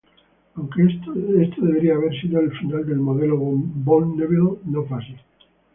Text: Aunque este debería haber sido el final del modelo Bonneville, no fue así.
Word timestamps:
Aunque 0.55 0.81
este 0.81 1.61
debería 1.61 1.93
haber 1.93 2.19
sido 2.19 2.39
el 2.39 2.51
final 2.57 2.83
del 2.87 2.97
modelo 2.97 3.37
Bonneville, 3.37 4.57
no 4.65 4.83
fue 4.85 4.97
así. 4.97 5.15